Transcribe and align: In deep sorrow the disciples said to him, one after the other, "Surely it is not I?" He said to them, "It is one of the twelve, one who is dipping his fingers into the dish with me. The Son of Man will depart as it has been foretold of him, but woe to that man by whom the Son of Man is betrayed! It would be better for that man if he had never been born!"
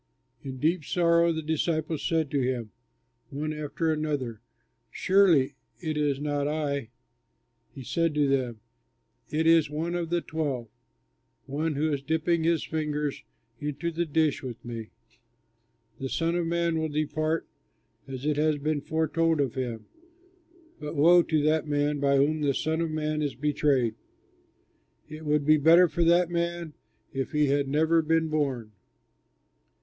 In 0.43 0.57
deep 0.57 0.83
sorrow 0.83 1.31
the 1.31 1.43
disciples 1.43 2.01
said 2.01 2.31
to 2.31 2.41
him, 2.41 2.71
one 3.29 3.53
after 3.53 3.95
the 3.95 4.09
other, 4.11 4.41
"Surely 4.89 5.53
it 5.79 5.95
is 5.95 6.19
not 6.19 6.47
I?" 6.47 6.89
He 7.75 7.83
said 7.83 8.15
to 8.15 8.27
them, 8.27 8.61
"It 9.29 9.45
is 9.45 9.69
one 9.69 9.93
of 9.93 10.09
the 10.09 10.21
twelve, 10.21 10.69
one 11.45 11.75
who 11.75 11.93
is 11.93 12.01
dipping 12.01 12.43
his 12.45 12.63
fingers 12.63 13.21
into 13.59 13.91
the 13.91 14.07
dish 14.07 14.41
with 14.41 14.65
me. 14.65 14.89
The 15.99 16.09
Son 16.09 16.33
of 16.33 16.47
Man 16.47 16.79
will 16.79 16.89
depart 16.89 17.47
as 18.07 18.25
it 18.25 18.37
has 18.37 18.57
been 18.57 18.81
foretold 18.81 19.39
of 19.39 19.53
him, 19.53 19.85
but 20.79 20.95
woe 20.95 21.21
to 21.21 21.43
that 21.43 21.67
man 21.67 21.99
by 21.99 22.17
whom 22.17 22.41
the 22.41 22.55
Son 22.55 22.81
of 22.81 22.89
Man 22.89 23.21
is 23.21 23.35
betrayed! 23.35 23.93
It 25.07 25.25
would 25.27 25.45
be 25.45 25.57
better 25.57 25.87
for 25.87 26.03
that 26.05 26.31
man 26.31 26.73
if 27.13 27.33
he 27.33 27.49
had 27.49 27.67
never 27.67 28.01
been 28.01 28.29
born!" 28.29 28.71